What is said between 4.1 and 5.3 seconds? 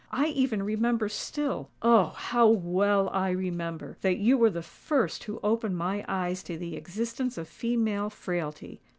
you were the first